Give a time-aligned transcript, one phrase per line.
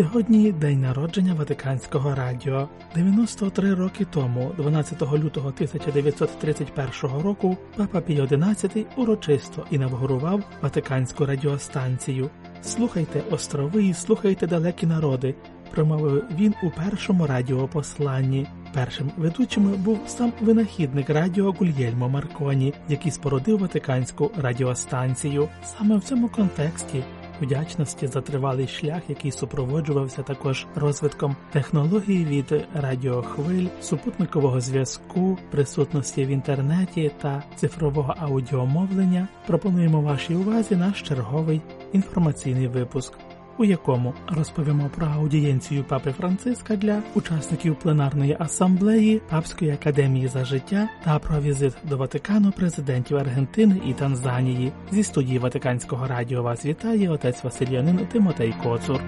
[0.00, 2.68] Сьогодні день народження Ватиканського радіо.
[2.94, 12.30] 93 роки тому, 12 лютого 1931 року, папа Пій XI урочисто інавгурував Ватиканську радіостанцію.
[12.62, 15.34] Слухайте острови і слухайте далекі народи.
[15.70, 18.46] Промовив він у першому радіопосланні.
[18.74, 25.48] Першим ведучим був сам винахідник радіо Гульєльмо Марконі, який спорудив Ватиканську радіостанцію.
[25.64, 27.04] Саме в цьому контексті
[27.40, 36.28] вдячності за тривалий шлях, який супроводжувався також розвитком технологій від радіохвиль, супутникового зв'язку, присутності в
[36.28, 41.60] інтернеті та цифрового аудіомовлення, пропонуємо вашій увазі наш черговий
[41.92, 43.12] інформаційний випуск.
[43.60, 50.88] У якому розповімо про аудієнцію папи Франциска для учасників пленарної асамблеї Папської академії за життя
[51.04, 57.10] та про візит до Ватикану президентів Аргентини і Танзанії зі студії Ватиканського радіо вас вітає
[57.10, 59.00] отець Василянин Тимотей Коцур.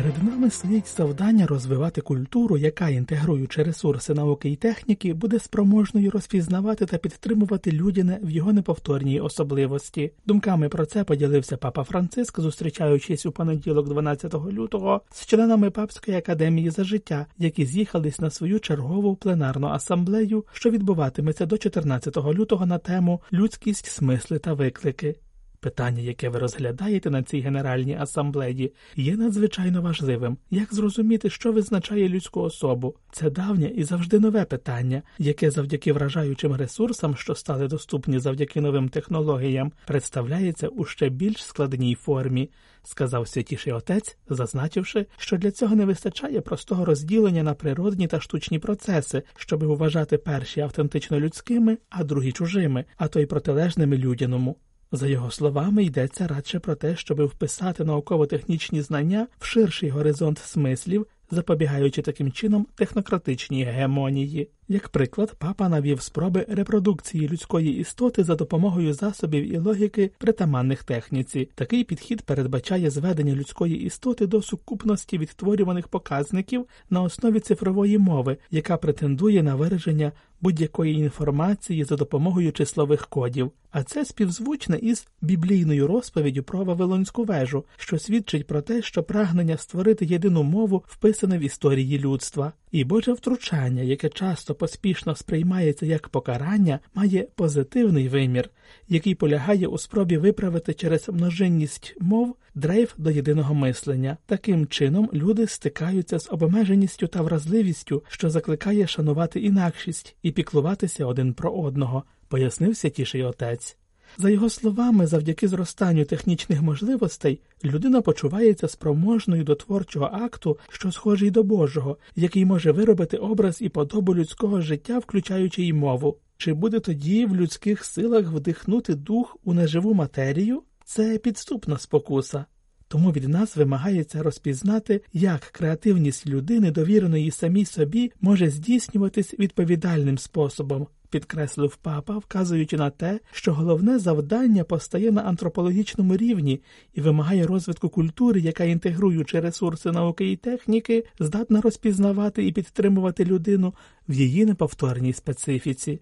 [0.00, 6.86] Перед нами стоїть завдання розвивати культуру, яка, інтегруючи ресурси науки і техніки, буде спроможною розпізнавати
[6.86, 10.12] та підтримувати людяне в його неповторній особливості.
[10.26, 16.70] Думками про це поділився папа Франциск, зустрічаючись у понеділок, 12 лютого, з членами Папської академії
[16.70, 22.78] за життя, які з'їхались на свою чергову пленарну асамблею, що відбуватиметься до 14 лютого на
[22.78, 25.16] тему людськість, смисли та виклики.
[25.62, 30.36] Питання, яке ви розглядаєте на цій генеральній асамблеї, є надзвичайно важливим.
[30.50, 32.94] Як зрозуміти, що визначає людську особу?
[33.12, 38.88] Це давнє і завжди нове питання, яке завдяки вражаючим ресурсам, що стали доступні завдяки новим
[38.88, 42.50] технологіям, представляється у ще більш складній формі,
[42.82, 48.58] сказав святіший отець, зазначивши, що для цього не вистачає простого розділення на природні та штучні
[48.58, 54.56] процеси, щоби вважати перші автентично людськими, а другі чужими, а то й протилежними людяному.
[54.92, 61.06] За його словами, йдеться радше про те, щоб вписати науково-технічні знання в ширший горизонт смислів,
[61.30, 64.48] запобігаючи таким чином технократичній гегемонії.
[64.68, 71.48] Як приклад, папа навів спроби репродукції людської істоти за допомогою засобів і логіки притаманних техніці.
[71.54, 78.76] Такий підхід передбачає зведення людської істоти до сукупності відтворюваних показників на основі цифрової мови, яка
[78.76, 86.42] претендує на вираження будь-якої інформації за допомогою числових кодів, а це співзвучне із біблійною розповіддю
[86.42, 91.98] про Вавилонську вежу, що свідчить про те, що прагнення створити єдину мову вписане в історії
[91.98, 98.50] людства, і Боже втручання, яке часто поспішно сприймається як покарання, має позитивний вимір,
[98.88, 104.16] який полягає у спробі виправити через множинність мов дрейф до єдиного мислення.
[104.26, 111.34] Таким чином люди стикаються з обмеженістю та вразливістю, що закликає шанувати інакшість і піклуватися один
[111.34, 113.76] про одного, пояснив святіший отець.
[114.18, 121.30] За його словами, завдяки зростанню технічних можливостей людина почувається спроможною до творчого акту, що схожий
[121.30, 126.16] до Божого, який може виробити образ і подобу людського життя, включаючи й мову.
[126.36, 130.62] Чи буде тоді в людських силах вдихнути дух у неживу матерію?
[130.84, 132.44] Це підступна спокуса.
[132.88, 140.86] Тому від нас вимагається розпізнати, як креативність людини, довіреної самій собі, може здійснюватись відповідальним способом,
[141.10, 146.60] підкреслив папа, вказуючи на те, що головне завдання постає на антропологічному рівні
[146.94, 153.74] і вимагає розвитку культури, яка, інтегруючи ресурси науки і техніки, здатна розпізнавати і підтримувати людину
[154.08, 156.00] в її неповторній специфіці.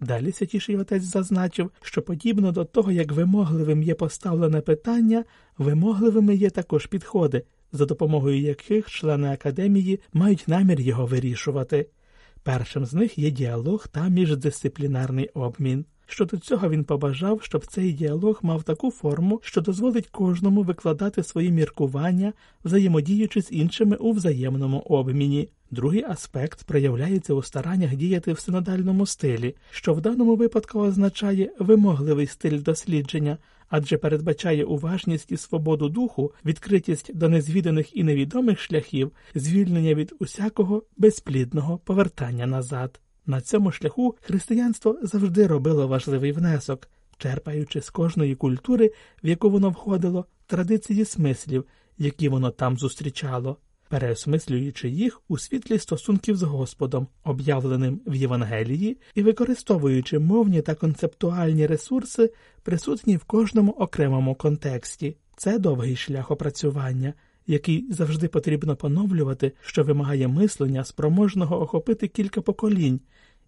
[0.00, 5.24] Далі святіший отець зазначив, що подібно до того, як вимогливим є поставлене питання,
[5.58, 7.42] вимогливими є також підходи,
[7.72, 11.86] за допомогою яких члени академії мають намір його вирішувати.
[12.42, 15.84] Першим з них є діалог та міждисциплінарний обмін.
[16.10, 21.50] Щодо цього він побажав, щоб цей діалог мав таку форму, що дозволить кожному викладати свої
[21.50, 22.32] міркування,
[22.64, 25.48] взаємодіючи з іншими у взаємному обміні.
[25.70, 32.26] Другий аспект проявляється у стараннях діяти в синодальному стилі, що в даному випадку означає вимогливий
[32.26, 33.38] стиль дослідження,
[33.68, 40.82] адже передбачає уважність і свободу духу, відкритість до незвіданих і невідомих шляхів, звільнення від усякого
[40.96, 43.00] безплідного повертання назад.
[43.26, 46.88] На цьому шляху християнство завжди робило важливий внесок,
[47.18, 48.92] черпаючи з кожної культури,
[49.24, 51.64] в яку воно входило, традиції смислів,
[51.98, 53.56] які воно там зустрічало.
[53.88, 61.66] Переосмислюючи їх у світлі стосунків з Господом, об'явленим в Євангелії, і використовуючи мовні та концептуальні
[61.66, 62.32] ресурси,
[62.62, 65.16] присутні в кожному окремому контексті.
[65.36, 67.14] Це довгий шлях опрацювання,
[67.46, 73.00] який завжди потрібно поновлювати, що вимагає мислення, спроможного охопити кілька поколінь,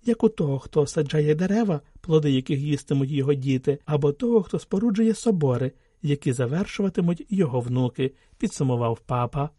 [0.04, 5.14] як у того, хто саджає дерева, плоди яких їстимуть його діти, або того, хто споруджує
[5.14, 5.72] собори,
[6.02, 9.50] які завершуватимуть його внуки, підсумував папа.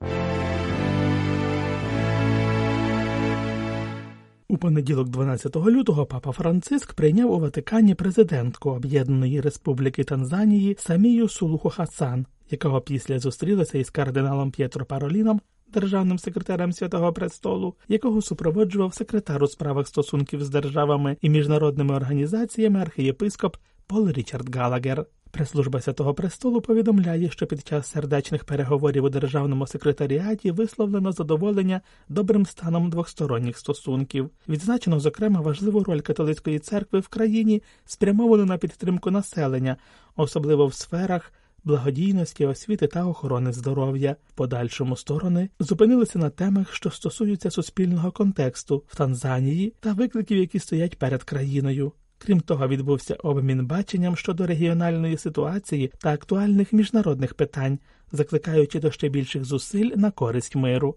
[4.61, 12.25] Понеділок, 12 лютого, папа Франциск прийняв у Ватикані президентку Об'єднаної Республіки Танзанії Самію Сулуху Хасан,
[12.49, 15.41] якого після зустрілася із кардиналом П'єтро Пароліном,
[15.73, 22.79] державним секретарем Святого Престолу, якого супроводжував секретар у справах стосунків з державами і міжнародними організаціями
[22.79, 23.57] архієпископ
[23.91, 25.05] Пол Річард Галагер.
[25.31, 32.45] Прес-служба Святого Престолу повідомляє, що під час сердечних переговорів у державному секретаріаті висловлено задоволення добрим
[32.45, 34.29] станом двосторонніх стосунків.
[34.49, 39.77] Відзначено, зокрема, важливу роль католицької церкви в країні, спрямовану на підтримку населення,
[40.15, 41.33] особливо в сферах.
[41.63, 48.83] Благодійності, освіти та охорони здоров'я в подальшому сторони зупинилися на темах, що стосуються суспільного контексту
[48.87, 51.91] в Танзанії та викликів, які стоять перед країною.
[52.25, 57.79] Крім того, відбувся обмін баченням щодо регіональної ситуації та актуальних міжнародних питань,
[58.11, 60.95] закликаючи до ще більших зусиль на користь миру.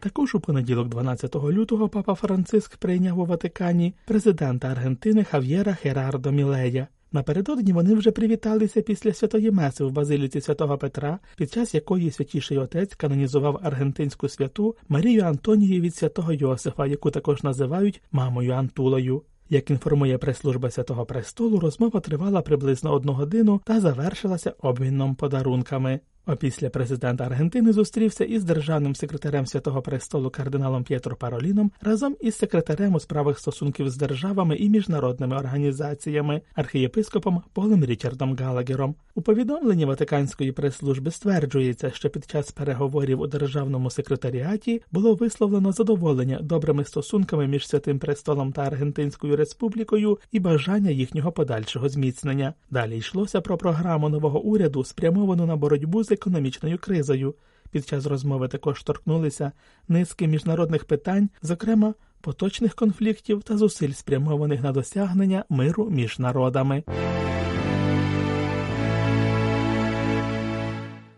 [0.00, 6.88] Також у понеділок, 12 лютого, папа Франциск прийняв у Ватикані президента Аргентини Хав'єра Херардо Мілея.
[7.12, 12.58] Напередодні вони вже привіталися після святої меси в базиліці святого Петра, під час якої святіший
[12.58, 19.22] отець канонізував аргентинську святу Марію Антонію від святого Йосифа, яку також називають мамою Антулою.
[19.50, 26.00] Як інформує прес-служба святого престолу, розмова тривала приблизно одну годину та завершилася обміном подарунками.
[26.28, 32.94] Опісля президент Аргентини зустрівся із державним секретарем Святого Престолу кардиналом П'єтро Пароліном разом із секретарем
[32.94, 38.94] у справах стосунків з державами і міжнародними організаціями, архієпископом Полем Річардом Галагером.
[39.14, 46.38] У повідомленні Ватиканської прес-служби стверджується, що під час переговорів у державному секретаріаті було висловлено задоволення
[46.42, 52.54] добрими стосунками між Святим Престолом та Аргентинською Республікою і бажання їхнього подальшого зміцнення.
[52.70, 57.34] Далі йшлося про програму нового уряду, спрямовану на боротьбу з економічною кризою.
[57.70, 59.52] Під час розмови також торкнулися
[59.88, 66.82] низки міжнародних питань, зокрема поточних конфліктів та зусиль спрямованих на досягнення миру між народами.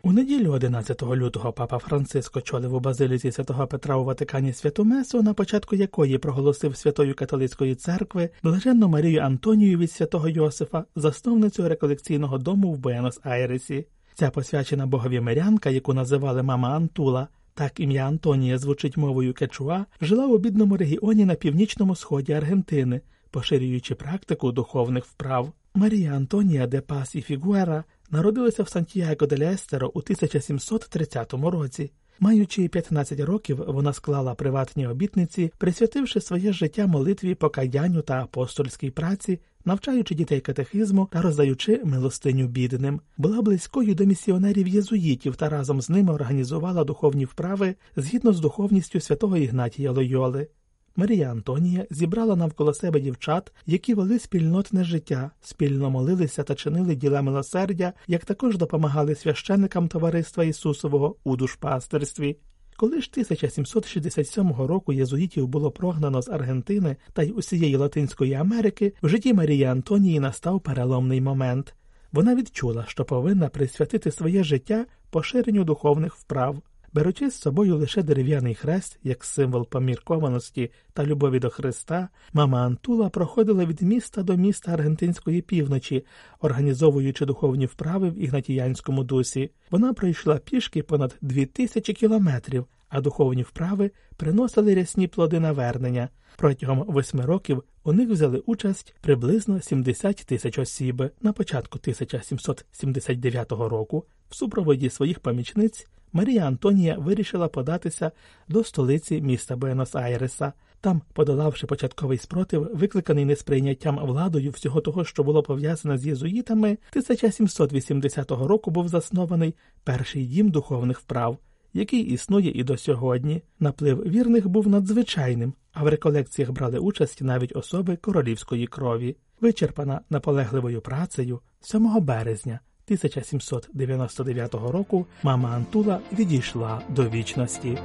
[0.02, 5.23] У неділю 11 лютого папа Франциск очолив у базиліці святого Петра у Ватикані святу Месу,
[5.23, 12.38] на початку якої проголосив Святої католицької церкви блаженну Марію Антонію від святого Йосифа, засновницю реколекційного
[12.38, 13.85] дому в Буенос-Айресі.
[14.20, 20.26] Ця посвячена богові мирянка, яку називали мама Антула, так ім'я Антонія звучить мовою кечуа, жила
[20.26, 23.00] у бідному регіоні на північному сході Аргентини,
[23.31, 25.52] поширюючи практику духовних вправ.
[25.75, 31.90] Марія Антонія де Пас і Фігуера народилася в Сантьяго де Естеро у 1730 році.
[32.22, 39.40] Маючи 15 років, вона склала приватні обітниці, присвятивши своє життя молитві, покаянню та апостольській праці,
[39.65, 45.91] навчаючи дітей катехизму та роздаючи милостиню бідним, була близькою до місіонерів єзуїтів та разом з
[45.91, 50.49] ними організувала духовні вправи згідно з духовністю святого Ігнатія Лойоли.
[50.97, 57.23] Марія Антонія зібрала навколо себе дівчат, які вели спільнотне життя, спільно молилися та чинили діла
[57.23, 62.37] милосердя, як також допомагали священникам товариства Ісусового у душпастерстві.
[62.81, 69.08] Коли ж 1767 року єзуїтів було прогнано з Аргентини та й усієї Латинської Америки, в
[69.08, 71.75] житті Марії Антонії настав переломний момент.
[72.13, 76.63] Вона відчула, що повинна присвятити своє життя поширенню духовних вправ.
[76.93, 83.09] Беручи з собою лише дерев'яний хрест як символ поміркованості та любові до Христа, мама Антула
[83.09, 86.05] проходила від міста до міста аргентинської півночі,
[86.41, 89.51] організовуючи духовні вправи в ігнатіянському дусі.
[89.70, 96.09] Вона пройшла пішки понад дві тисячі кілометрів, а духовні вправи приносили рясні плоди навернення.
[96.37, 101.10] Протягом восьми років у них взяли участь приблизно 70 тисяч осіб.
[101.20, 108.10] На початку 1779 року в супроводі своїх помічниць Марія Антонія вирішила податися
[108.49, 110.53] до столиці міста Буенос-Айреса.
[110.81, 118.31] Там, подолавши початковий спротив, викликаний несприйняттям владою всього того, що було пов'язане з єзуїтами, 1780
[118.31, 121.39] року був заснований перший дім духовних вправ,
[121.72, 123.43] який існує і до сьогодні.
[123.60, 130.81] Наплив вірних був надзвичайним, а в реколекціях брали участь навіть особи королівської крові, вичерпана наполегливою
[130.81, 137.79] працею 7 березня 1799 року мама Антула відійшла до вічності.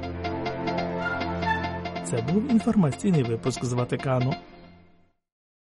[2.04, 4.34] Це був інформаційний випуск з Ватикану.